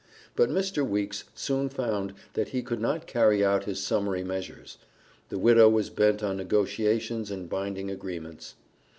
[0.35, 0.83] But Mr.
[0.83, 4.79] Weeks soon found that he could not carry out his summary measures.
[5.29, 8.55] The widow was bent on negotiations and binding agreements.